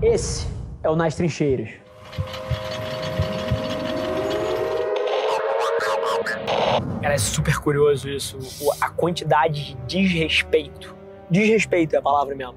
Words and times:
Esse 0.00 0.46
é 0.84 0.88
o 0.88 0.94
Nas 0.94 1.16
Trincheiras. 1.16 1.70
Cara, 7.02 7.14
é 7.14 7.18
super 7.18 7.58
curioso 7.58 8.08
isso. 8.08 8.38
A 8.80 8.90
quantidade 8.90 9.76
de 9.86 10.02
desrespeito. 10.04 10.94
Desrespeito 11.28 11.96
é 11.96 11.98
a 11.98 12.02
palavra 12.02 12.36
mesmo. 12.36 12.54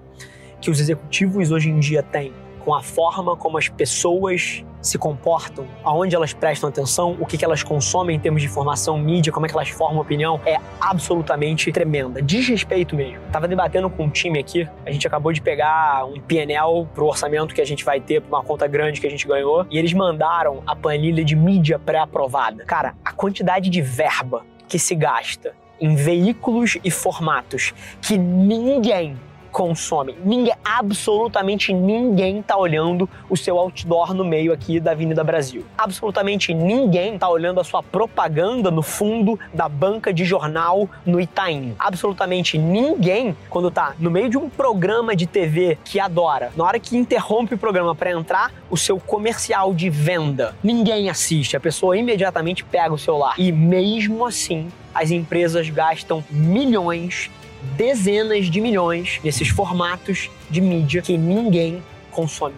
Que 0.62 0.70
os 0.70 0.80
executivos 0.80 1.52
hoje 1.52 1.70
em 1.70 1.80
dia 1.80 2.04
têm 2.04 2.32
com 2.64 2.74
a 2.74 2.82
forma 2.82 3.36
como 3.36 3.58
as 3.58 3.68
pessoas 3.68 4.64
se 4.82 4.98
comportam, 4.98 5.68
aonde 5.84 6.16
elas 6.16 6.34
prestam 6.34 6.70
atenção, 6.70 7.16
o 7.20 7.26
que, 7.26 7.38
que 7.38 7.46
elas 7.46 7.62
consomem 7.62 8.16
em 8.16 8.20
termos 8.20 8.42
de 8.42 8.48
informação, 8.48 8.98
mídia, 8.98 9.32
como 9.32 9.46
é 9.46 9.50
que 9.50 9.56
elas 9.56 9.70
formam 9.70 10.02
opinião, 10.02 10.42
é 10.46 10.58
absolutamente 10.80 11.72
tremenda. 11.72 12.22
Desrespeito 12.22 12.96
mesmo. 12.96 13.20
Tava 13.32 13.48
debatendo 13.48 13.90
com 13.90 14.06
um 14.06 14.10
time 14.10 14.40
aqui, 14.40 14.68
a 14.86 14.92
gente 14.92 15.06
acabou 15.06 15.32
de 15.32 15.42
pegar 15.42 16.06
um 16.06 16.20
PNL 16.20 16.88
pro 16.94 17.06
orçamento 17.06 17.54
que 17.54 17.62
a 17.62 17.66
gente 17.66 17.86
vai 17.86 18.00
ter 18.00 18.22
pra 18.22 18.38
uma 18.38 18.44
conta 18.44 18.66
grande 18.68 19.00
que 19.00 19.08
a 19.08 19.10
gente 19.10 19.28
ganhou, 19.28 19.66
e 19.70 19.78
eles 19.78 19.94
mandaram 19.94 20.64
a 20.66 20.76
planilha 20.76 21.24
de 21.24 21.36
mídia 21.36 21.78
pré-aprovada. 21.78 22.66
Cara, 22.66 22.96
a 23.06 23.12
quantidade 23.12 23.70
de 23.70 23.82
verba 23.82 24.44
que 24.68 24.80
se 24.80 24.96
gasta 24.96 25.54
em 25.80 25.96
veículos 25.96 26.78
e 26.84 26.92
formatos 26.92 27.74
que 28.02 28.18
ninguém 28.18 29.18
consomem. 29.52 30.16
Ninguém, 30.24 30.54
absolutamente 30.64 31.74
ninguém 31.74 32.42
tá 32.42 32.58
olhando 32.58 33.10
o 33.30 33.38
seu 33.38 33.58
outdoor 33.58 34.14
no 34.14 34.24
meio 34.24 34.54
aqui 34.54 34.80
da 34.80 34.92
Avenida 34.92 35.24
Brasil. 35.24 35.66
Absolutamente 35.78 36.54
ninguém 36.54 37.18
tá 37.18 37.30
olhando 37.30 37.60
a 37.60 37.64
sua 37.64 37.84
propaganda 37.84 38.72
no 38.72 38.82
fundo 38.82 39.40
da 39.54 39.68
banca 39.68 40.14
de 40.14 40.26
jornal 40.26 40.90
no 41.06 41.20
Itaim. 41.20 41.76
Absolutamente 41.78 42.58
ninguém, 42.58 43.36
quando 43.50 43.70
tá 43.70 43.96
no 44.00 44.10
meio 44.10 44.30
de 44.30 44.38
um 44.38 44.50
programa 44.50 45.16
de 45.16 45.28
TV 45.28 45.78
que 45.84 46.00
adora, 46.00 46.52
na 46.56 46.64
hora 46.64 46.80
que 46.80 46.98
interrompe 46.98 47.56
o 47.56 47.58
programa 47.58 47.94
para 47.94 48.12
entrar, 48.12 48.52
o 48.70 48.78
seu 48.78 49.00
comercial 49.00 49.74
de 49.74 49.90
venda, 49.90 50.56
ninguém 50.64 51.10
assiste. 51.10 51.58
A 51.58 51.60
pessoa 51.60 51.98
imediatamente 51.98 52.64
pega 52.64 52.94
o 52.94 52.98
celular. 52.98 53.36
E 53.38 53.52
mesmo 53.52 54.26
assim, 54.26 54.70
as 54.94 55.12
empresas 55.12 55.70
gastam 55.70 56.24
milhões 56.30 57.30
dezenas 57.76 58.48
de 58.48 58.62
milhões 58.62 59.20
nesses 59.24 59.50
formatos 59.50 60.30
de 60.50 60.62
mídia 60.62 61.02
que 61.02 61.18
ninguém 61.18 61.82
consome. 62.12 62.56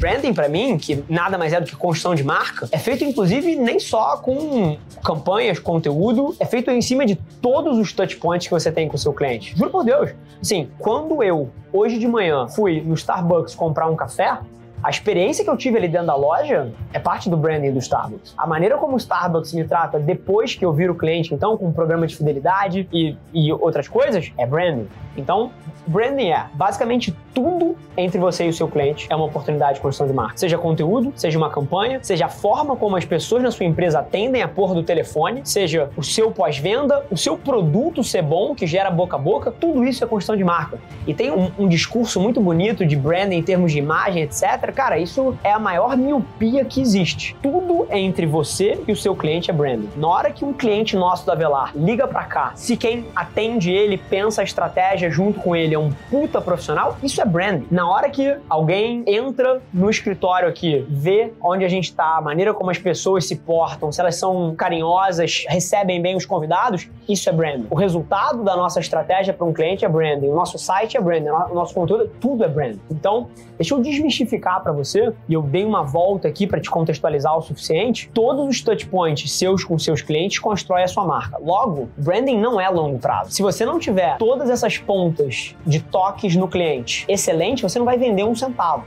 Branding, 0.00 0.34
para 0.34 0.48
mim, 0.48 0.78
que 0.78 1.04
nada 1.08 1.36
mais 1.36 1.52
é 1.52 1.60
do 1.60 1.66
que 1.66 1.74
construção 1.74 2.14
de 2.14 2.22
marca, 2.22 2.68
é 2.70 2.78
feito 2.78 3.04
inclusive 3.04 3.56
nem 3.56 3.78
só 3.78 4.16
com 4.18 4.78
campanhas, 5.04 5.58
conteúdo, 5.58 6.34
é 6.38 6.46
feito 6.46 6.70
em 6.70 6.82
cima 6.82 7.04
de 7.06 7.16
todos 7.40 7.78
os 7.78 7.92
touchpoints 7.92 8.46
que 8.46 8.52
você 8.52 8.70
tem 8.70 8.88
com 8.88 8.96
o 8.96 8.98
seu 8.98 9.12
cliente. 9.12 9.56
Juro 9.56 9.70
por 9.70 9.84
Deus. 9.84 10.10
Assim, 10.40 10.68
quando 10.78 11.22
eu, 11.22 11.50
hoje 11.72 11.98
de 11.98 12.06
manhã, 12.06 12.46
fui 12.48 12.80
no 12.80 12.94
Starbucks 12.94 13.54
comprar 13.54 13.88
um 13.88 13.96
café, 13.96 14.38
a 14.86 14.90
experiência 14.90 15.42
que 15.42 15.50
eu 15.50 15.56
tive 15.56 15.78
ali 15.78 15.88
dentro 15.88 16.06
da 16.06 16.14
loja 16.14 16.72
é 16.92 17.00
parte 17.00 17.28
do 17.28 17.36
branding 17.36 17.72
do 17.72 17.80
Starbucks. 17.80 18.32
A 18.38 18.46
maneira 18.46 18.78
como 18.78 18.94
o 18.94 18.96
Starbucks 18.96 19.52
me 19.52 19.64
trata 19.64 19.98
depois 19.98 20.54
que 20.54 20.64
eu 20.64 20.72
viro 20.72 20.94
cliente, 20.94 21.34
então, 21.34 21.56
com 21.56 21.66
um 21.66 21.72
programa 21.72 22.06
de 22.06 22.14
fidelidade 22.14 22.88
e, 22.92 23.16
e 23.34 23.52
outras 23.52 23.88
coisas, 23.88 24.30
é 24.38 24.46
branding. 24.46 24.86
Então, 25.16 25.50
branding 25.86 26.30
é 26.30 26.46
basicamente 26.54 27.14
tudo 27.34 27.76
entre 27.96 28.18
você 28.18 28.46
e 28.46 28.48
o 28.48 28.52
seu 28.52 28.66
cliente 28.66 29.06
é 29.10 29.14
uma 29.14 29.26
oportunidade 29.26 29.74
de 29.74 29.80
construção 29.80 30.06
de 30.06 30.12
marca. 30.12 30.38
Seja 30.38 30.56
conteúdo, 30.56 31.12
seja 31.14 31.36
uma 31.36 31.50
campanha, 31.50 31.98
seja 32.02 32.26
a 32.26 32.28
forma 32.28 32.76
como 32.76 32.96
as 32.96 33.04
pessoas 33.04 33.42
na 33.42 33.50
sua 33.50 33.66
empresa 33.66 34.00
atendem 34.00 34.42
a 34.42 34.48
porra 34.48 34.74
do 34.74 34.82
telefone, 34.82 35.42
seja 35.44 35.90
o 35.96 36.02
seu 36.02 36.30
pós-venda, 36.30 37.04
o 37.10 37.16
seu 37.16 37.36
produto 37.36 38.02
ser 38.02 38.22
bom, 38.22 38.54
que 38.54 38.66
gera 38.66 38.90
boca 38.90 39.16
a 39.16 39.18
boca, 39.18 39.50
tudo 39.50 39.84
isso 39.84 40.02
é 40.02 40.06
construção 40.06 40.36
de 40.36 40.44
marca. 40.44 40.78
E 41.06 41.14
tem 41.14 41.30
um, 41.30 41.50
um 41.58 41.68
discurso 41.68 42.20
muito 42.20 42.40
bonito 42.40 42.84
de 42.86 42.96
branding 42.96 43.36
em 43.36 43.42
termos 43.42 43.70
de 43.70 43.78
imagem, 43.78 44.22
etc. 44.22 44.72
Cara, 44.74 44.98
isso 44.98 45.36
é 45.44 45.52
a 45.52 45.58
maior 45.58 45.96
miopia 45.96 46.64
que 46.64 46.80
existe. 46.80 47.36
Tudo 47.42 47.86
entre 47.90 48.26
você 48.26 48.80
e 48.88 48.92
o 48.92 48.96
seu 48.96 49.14
cliente 49.14 49.50
é 49.50 49.54
branding. 49.54 49.90
Na 49.96 50.08
hora 50.08 50.30
que 50.30 50.44
um 50.44 50.52
cliente 50.52 50.96
nosso 50.96 51.26
da 51.26 51.34
Velar 51.34 51.72
liga 51.76 52.08
para 52.08 52.24
cá, 52.24 52.52
se 52.54 52.76
quem 52.76 53.06
atende 53.14 53.70
ele 53.70 53.98
pensa 53.98 54.40
a 54.40 54.44
estratégia 54.44 55.10
junto 55.10 55.40
com 55.40 55.54
ele 55.54 55.75
é 55.76 55.78
um 55.78 55.90
puta 56.10 56.40
profissional, 56.40 56.96
isso 57.02 57.20
é 57.20 57.24
branding. 57.24 57.66
Na 57.70 57.88
hora 57.88 58.08
que 58.10 58.36
alguém 58.48 59.04
entra 59.06 59.60
no 59.72 59.88
escritório 59.88 60.48
aqui, 60.48 60.84
vê 60.88 61.32
onde 61.40 61.64
a 61.64 61.68
gente 61.68 61.94
tá, 61.94 62.16
a 62.16 62.20
maneira 62.20 62.52
como 62.52 62.70
as 62.70 62.78
pessoas 62.78 63.26
se 63.26 63.36
portam, 63.36 63.92
se 63.92 64.00
elas 64.00 64.16
são 64.16 64.54
carinhosas, 64.56 65.44
recebem 65.48 66.00
bem 66.00 66.16
os 66.16 66.26
convidados, 66.26 66.88
isso 67.08 67.28
é 67.28 67.32
branding. 67.32 67.66
O 67.70 67.74
resultado 67.74 68.42
da 68.42 68.56
nossa 68.56 68.80
estratégia 68.80 69.32
para 69.32 69.46
um 69.46 69.52
cliente 69.52 69.84
é 69.84 69.88
branding. 69.88 70.28
O 70.28 70.34
nosso 70.34 70.58
site 70.58 70.96
é 70.96 71.00
branding, 71.00 71.28
o 71.28 71.54
nosso 71.54 71.74
conteúdo, 71.74 72.10
tudo 72.20 72.44
é 72.44 72.48
branding. 72.48 72.80
Então, 72.90 73.28
deixa 73.56 73.74
eu 73.74 73.80
desmistificar 73.80 74.62
para 74.62 74.72
você, 74.72 75.12
e 75.28 75.34
eu 75.34 75.42
dei 75.42 75.64
uma 75.64 75.82
volta 75.82 76.28
aqui 76.28 76.46
para 76.46 76.60
te 76.60 76.70
contextualizar 76.70 77.36
o 77.36 77.42
suficiente. 77.42 78.10
Todos 78.12 78.48
os 78.48 78.62
touchpoints 78.62 79.32
seus 79.32 79.64
com 79.64 79.78
seus 79.78 80.02
clientes 80.02 80.38
constroem 80.38 80.84
a 80.84 80.88
sua 80.88 81.04
marca. 81.04 81.38
Logo, 81.38 81.88
branding 81.96 82.38
não 82.38 82.60
é 82.60 82.68
longo 82.68 82.98
prazo. 82.98 83.30
Se 83.30 83.42
você 83.42 83.64
não 83.64 83.78
tiver 83.78 84.16
todas 84.18 84.50
essas 84.50 84.78
pontas 84.78 85.54
de 85.66 85.82
toques 85.82 86.36
no 86.36 86.46
cliente 86.46 87.04
excelente, 87.08 87.62
você 87.62 87.78
não 87.78 87.86
vai 87.86 87.98
vender 87.98 88.24
um 88.24 88.34
centavo. 88.34 88.84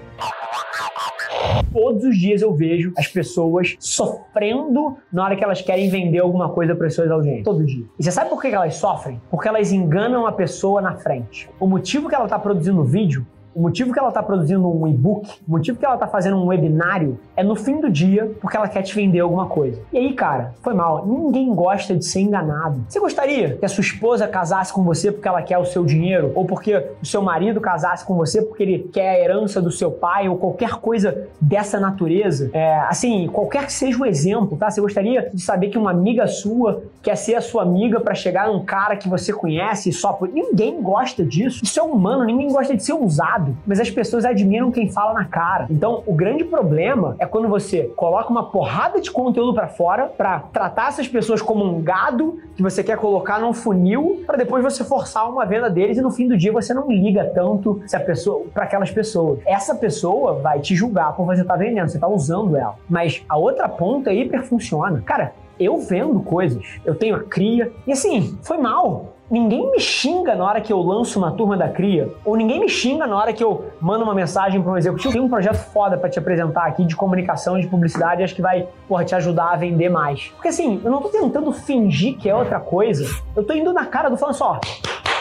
Todos 1.71 2.03
os 2.03 2.17
dias 2.17 2.41
eu 2.41 2.53
vejo 2.53 2.91
as 2.97 3.07
pessoas 3.07 3.75
sofrendo 3.79 4.97
na 5.11 5.23
hora 5.23 5.35
que 5.35 5.43
elas 5.43 5.61
querem 5.61 5.89
vender 5.89 6.19
alguma 6.19 6.49
coisa 6.49 6.75
para 6.75 6.87
as 6.87 6.95
suas 6.95 7.11
audiências. 7.11 7.43
Todo 7.43 7.65
dia. 7.65 7.85
E 7.97 8.03
você 8.03 8.11
sabe 8.11 8.29
por 8.29 8.41
que 8.41 8.47
elas 8.47 8.75
sofrem? 8.75 9.21
Porque 9.29 9.47
elas 9.47 9.71
enganam 9.71 10.25
a 10.25 10.31
pessoa 10.31 10.81
na 10.81 10.95
frente. 10.95 11.49
O 11.59 11.67
motivo 11.67 12.09
que 12.09 12.15
ela 12.15 12.25
está 12.25 12.39
produzindo 12.39 12.81
o 12.81 12.83
vídeo 12.83 13.25
o 13.53 13.61
motivo 13.61 13.91
que 13.91 13.99
ela 13.99 14.09
está 14.09 14.21
produzindo 14.21 14.67
um 14.69 14.87
e-book, 14.87 15.27
o 15.47 15.51
motivo 15.51 15.79
que 15.79 15.85
ela 15.85 15.95
está 15.95 16.07
fazendo 16.07 16.37
um 16.37 16.47
webinário 16.47 17.19
é 17.35 17.43
no 17.43 17.55
fim 17.55 17.79
do 17.79 17.89
dia 17.89 18.31
porque 18.39 18.55
ela 18.55 18.67
quer 18.67 18.81
te 18.83 18.93
vender 18.93 19.19
alguma 19.19 19.47
coisa. 19.47 19.81
E 19.91 19.97
aí, 19.97 20.13
cara, 20.13 20.53
foi 20.61 20.73
mal. 20.73 21.05
Ninguém 21.05 21.53
gosta 21.53 21.95
de 21.95 22.05
ser 22.05 22.21
enganado. 22.21 22.83
Você 22.87 22.99
gostaria 22.99 23.57
que 23.57 23.65
a 23.65 23.69
sua 23.69 23.81
esposa 23.81 24.27
casasse 24.27 24.71
com 24.71 24.83
você 24.83 25.11
porque 25.11 25.27
ela 25.27 25.41
quer 25.41 25.57
o 25.57 25.65
seu 25.65 25.83
dinheiro? 25.83 26.31
Ou 26.35 26.45
porque 26.45 26.75
o 27.01 27.05
seu 27.05 27.21
marido 27.21 27.59
casasse 27.59 28.05
com 28.05 28.15
você 28.15 28.41
porque 28.41 28.63
ele 28.63 28.89
quer 28.93 29.09
a 29.09 29.19
herança 29.19 29.61
do 29.61 29.71
seu 29.71 29.91
pai? 29.91 30.29
Ou 30.29 30.37
qualquer 30.37 30.75
coisa 30.75 31.27
dessa 31.41 31.79
natureza? 31.79 32.49
É, 32.53 32.79
assim, 32.81 33.27
qualquer 33.27 33.65
que 33.65 33.73
seja 33.73 33.97
o 34.01 34.05
exemplo, 34.05 34.57
tá? 34.57 34.69
Você 34.69 34.79
gostaria 34.79 35.29
de 35.33 35.41
saber 35.41 35.69
que 35.69 35.77
uma 35.77 35.91
amiga 35.91 36.27
sua 36.27 36.83
quer 37.01 37.15
ser 37.15 37.35
a 37.35 37.41
sua 37.41 37.63
amiga 37.63 37.99
para 37.99 38.13
chegar 38.13 38.47
num 38.47 38.63
cara 38.63 38.95
que 38.95 39.09
você 39.09 39.33
conhece 39.33 39.91
só 39.91 40.13
por. 40.13 40.29
Ninguém 40.29 40.81
gosta 40.81 41.25
disso. 41.25 41.63
Isso 41.63 41.79
é 41.79 41.83
humano, 41.83 42.23
ninguém 42.23 42.51
gosta 42.51 42.75
de 42.75 42.83
ser 42.83 42.93
usado 42.93 43.38
mas 43.65 43.79
as 43.79 43.89
pessoas 43.89 44.25
admiram 44.25 44.71
quem 44.71 44.89
fala 44.89 45.13
na 45.13 45.25
cara. 45.25 45.67
Então, 45.69 46.03
o 46.05 46.13
grande 46.13 46.43
problema 46.43 47.15
é 47.19 47.25
quando 47.25 47.47
você 47.47 47.91
coloca 47.95 48.29
uma 48.29 48.43
porrada 48.43 48.99
de 49.01 49.11
conteúdo 49.11 49.53
para 49.53 49.67
fora 49.67 50.05
para 50.05 50.39
tratar 50.39 50.89
essas 50.89 51.07
pessoas 51.07 51.41
como 51.41 51.63
um 51.63 51.81
gado 51.81 52.39
que 52.55 52.61
você 52.61 52.83
quer 52.83 52.97
colocar 52.97 53.39
num 53.39 53.53
funil 53.53 54.23
para 54.25 54.37
depois 54.37 54.63
você 54.63 54.83
forçar 54.83 55.29
uma 55.29 55.45
venda 55.45 55.69
deles 55.69 55.97
e 55.97 56.01
no 56.01 56.11
fim 56.11 56.27
do 56.27 56.37
dia 56.37 56.51
você 56.51 56.73
não 56.73 56.89
liga 56.91 57.25
tanto 57.33 57.81
se 57.85 57.95
a 57.95 57.99
pessoa 57.99 58.45
para 58.53 58.63
aquelas 58.63 58.91
pessoas. 58.91 59.39
Essa 59.45 59.75
pessoa 59.75 60.35
vai 60.35 60.59
te 60.59 60.75
julgar 60.75 61.15
por 61.15 61.25
você 61.25 61.41
estar 61.41 61.53
tá 61.53 61.59
vendendo, 61.59 61.89
você 61.89 61.97
está 61.97 62.07
usando 62.07 62.55
ela. 62.55 62.75
Mas 62.89 63.23
a 63.27 63.37
outra 63.37 63.67
ponta 63.67 64.13
hiper 64.13 64.43
funciona. 64.43 65.01
Cara, 65.05 65.33
eu 65.59 65.77
vendo 65.77 66.19
coisas, 66.21 66.79
eu 66.85 66.95
tenho 66.95 67.15
a 67.15 67.23
cria, 67.23 67.71
e 67.85 67.91
assim, 67.91 68.37
foi 68.41 68.57
mal. 68.57 69.13
Ninguém 69.29 69.69
me 69.69 69.79
xinga 69.79 70.33
na 70.33 70.43
hora 70.43 70.59
que 70.59 70.73
eu 70.73 70.81
lanço 70.81 71.19
uma 71.19 71.31
turma 71.31 71.55
da 71.55 71.69
cria, 71.69 72.09
ou 72.25 72.35
ninguém 72.35 72.59
me 72.59 72.67
xinga 72.67 73.05
na 73.05 73.15
hora 73.15 73.31
que 73.31 73.43
eu 73.43 73.65
mando 73.79 74.03
uma 74.03 74.15
mensagem 74.15 74.59
para 74.59 74.71
um 74.71 74.77
executivo. 74.77 75.13
Tem 75.13 75.21
um 75.21 75.29
projeto 75.29 75.57
foda 75.71 75.99
para 75.99 76.09
te 76.09 76.17
apresentar 76.17 76.65
aqui 76.65 76.83
de 76.83 76.95
comunicação, 76.95 77.59
de 77.59 77.67
publicidade, 77.67 78.23
acho 78.23 78.33
que 78.33 78.41
vai 78.41 78.67
porra, 78.87 79.05
te 79.05 79.13
ajudar 79.13 79.51
a 79.51 79.55
vender 79.55 79.87
mais. 79.87 80.29
Porque 80.35 80.47
assim, 80.47 80.81
eu 80.83 80.89
não 80.89 80.99
tô 80.99 81.09
tentando 81.09 81.51
fingir 81.51 82.17
que 82.17 82.27
é 82.27 82.33
outra 82.33 82.59
coisa, 82.59 83.05
eu 83.35 83.43
tô 83.43 83.53
indo 83.53 83.71
na 83.71 83.85
cara 83.85 84.09
do 84.09 84.17
falando 84.17 84.33
só, 84.33 84.59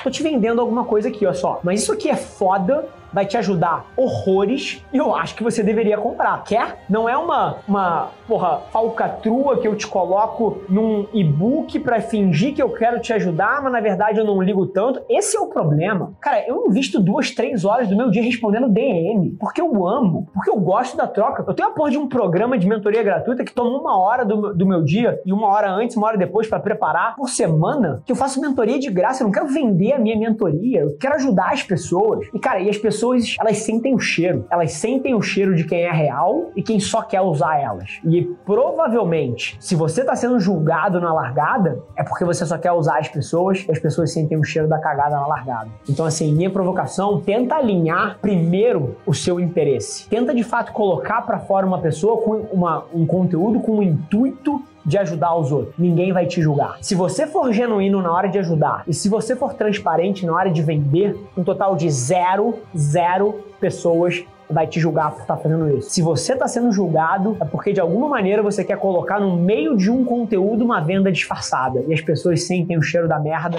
tô 0.02 0.10
te 0.10 0.22
vendendo 0.22 0.62
alguma 0.62 0.84
coisa 0.84 1.08
aqui, 1.08 1.26
ó 1.26 1.34
só. 1.34 1.60
Mas 1.62 1.82
isso 1.82 1.92
aqui 1.92 2.08
é 2.08 2.16
foda, 2.16 2.86
vai 3.12 3.26
te 3.26 3.37
ajudar 3.37 3.87
horrores 3.96 4.84
e 4.93 4.96
eu 4.96 5.14
acho 5.14 5.34
que 5.34 5.43
você 5.43 5.62
deveria 5.62 5.96
comprar. 5.96 6.44
Quer? 6.44 6.84
Não 6.88 7.08
é 7.08 7.16
uma, 7.16 7.56
uma 7.66 8.10
porra, 8.26 8.60
falcatrua 8.70 9.58
que 9.58 9.66
eu 9.66 9.75
te 9.75 9.87
coloco 9.87 10.62
num 10.69 11.06
e-book 11.12 11.78
para 11.81 12.00
fingir 12.00 12.55
que 12.55 12.62
eu 12.62 12.70
quero 12.70 13.00
te 13.00 13.12
ajudar, 13.12 13.62
mas 13.62 13.72
na 13.72 13.81
verdade 13.81 14.19
eu 14.19 14.25
não 14.25 14.40
ligo 14.43 14.66
tanto. 14.66 15.00
Esse 15.08 15.37
é 15.37 15.40
o 15.40 15.46
problema. 15.46 16.12
Cara, 16.20 16.46
eu 16.46 16.66
invisto 16.66 17.00
duas, 17.00 17.31
três 17.31 17.64
horas 17.64 17.88
do 17.88 17.96
meu 17.96 18.10
dia 18.10 18.22
respondendo 18.22 18.69
DM, 18.69 19.37
porque 19.40 19.61
eu 19.61 19.87
amo, 19.87 20.28
porque 20.34 20.50
eu 20.50 20.61
gosto 20.61 20.96
da 20.96 21.06
troca. 21.06 21.44
Eu 21.46 21.54
tenho 21.54 21.69
a 21.69 21.72
porra 21.72 21.90
de 21.90 21.99
um 21.99 22.08
programa 22.08 22.58
de 22.58 22.66
mentoria 22.66 23.02
gratuita 23.02 23.44
que 23.44 23.52
toma 23.52 23.78
uma 23.78 23.99
hora 23.99 24.25
do, 24.25 24.54
do 24.54 24.66
meu 24.66 24.82
dia 24.82 25.20
e 25.25 25.32
uma 25.32 25.49
hora 25.49 25.70
antes, 25.70 25.96
uma 25.96 26.06
hora 26.06 26.19
depois 26.19 26.46
para 26.46 26.61
preparar 26.61 27.16
por 27.16 27.28
semana, 27.28 28.02
que 28.04 28.12
eu 28.12 28.16
faço 28.16 28.40
mentoria 28.40 28.78
de 28.78 28.90
graça. 28.90 29.22
Eu 29.22 29.26
não 29.26 29.32
quero 29.32 29.49
vender 29.49 29.93
a 29.93 29.99
minha 29.99 30.19
mentoria, 30.19 30.81
eu 30.81 30.96
quero 30.99 31.14
ajudar 31.14 31.52
as 31.52 31.62
pessoas. 31.62 32.26
E 32.32 32.38
cara, 32.38 32.61
e 32.61 32.69
as 32.69 32.76
pessoas 32.76 32.98
pessoas, 32.99 33.37
elas 33.39 33.59
sentem 33.59 33.95
o 33.95 33.99
cheiro. 33.99 34.45
Elas 34.50 34.73
sentem 34.73 35.15
o 35.15 35.23
cheiro 35.23 35.55
de 35.55 35.65
quem 35.65 35.83
é 35.83 35.93
real 35.93 36.50
e 36.56 36.62
quem 36.62 36.81
só 36.81 37.00
quer 37.03 37.21
usar 37.21 37.61
elas. 37.61 38.00
E 38.05 38.23
provavelmente, 38.45 39.56
se 39.61 39.77
você 39.77 40.05
tá 40.05 40.17
sendo 40.17 40.41
julgado 40.41 41.00
na 41.00 41.15
largada, 41.15 41.79
é 41.97 42.03
porque 42.03 42.25
você 42.25 42.45
só 42.45 42.59
quer 42.59 42.73
usar 42.73 42.99
as 42.99 43.09
pessoas 43.09 43.65
e 43.69 43.71
as 43.71 43.79
pessoas 43.79 44.12
sentem 44.12 44.37
o 44.37 44.45
cheiro 44.45 44.69
da 44.69 44.79
cagada 44.79 45.17
na 45.17 45.27
largada. 45.27 45.71
Então, 45.89 46.05
assim, 46.05 46.33
minha 46.33 46.50
provocação, 46.50 47.21
tenta 47.21 47.55
alinhar 47.55 48.19
primeiro 48.21 48.97
o 49.06 49.15
seu 49.15 49.39
interesse. 49.39 50.09
Tenta 50.09 50.35
de 50.35 50.43
fato 50.43 50.73
colocar 50.73 51.23
para 51.23 51.39
fora 51.39 51.67
uma 51.67 51.81
pessoa 51.81 52.21
com 52.21 52.33
uma, 52.53 52.85
um 52.93 53.06
conteúdo 53.06 53.61
com 53.61 53.79
o 53.79 53.83
intuito 53.83 54.61
de 54.88 54.96
ajudar 54.96 55.37
os 55.37 55.52
outros. 55.52 55.75
Ninguém 55.79 56.12
vai 56.12 56.26
te 56.26 56.40
julgar. 56.40 56.79
Se 56.81 56.94
você 56.94 57.26
for 57.26 57.52
genuíno 57.52 58.00
na 58.00 58.11
hora 58.11 58.26
de 58.26 58.38
ajudar 58.38 58.85
e 58.88 58.94
se 58.94 59.08
você 59.08 59.37
for 59.37 59.52
transparente 59.52 60.25
na 60.25 60.32
hora 60.32 60.50
de 60.50 60.62
vender, 60.62 61.14
um 61.37 61.44
total 61.44 61.76
de 61.76 61.90
zero, 61.90 62.55
zero 62.75 63.44
pessoas 63.61 64.25
vai 64.50 64.67
te 64.67 64.81
julgar 64.81 65.11
por 65.11 65.20
estar 65.20 65.37
tá 65.37 65.43
fazendo 65.43 65.76
isso. 65.76 65.90
Se 65.90 66.00
você 66.00 66.32
está 66.32 66.49
sendo 66.49 66.73
julgado, 66.73 67.37
é 67.38 67.44
porque 67.44 67.70
de 67.70 67.81
alguma 67.81 68.08
maneira 68.08 68.43
você 68.43 68.64
quer 68.64 68.79
colocar 68.79 69.20
no 69.20 69.37
meio 69.37 69.76
de 69.76 69.90
um 69.90 70.06
conteúdo 70.06 70.64
uma 70.64 70.81
venda 70.81 71.12
disfarçada 71.12 71.85
e 71.87 71.93
as 71.93 72.00
pessoas 72.00 72.46
sentem 72.46 72.79
o 72.79 72.82
cheiro 72.82 73.06
da 73.06 73.19
merda. 73.19 73.58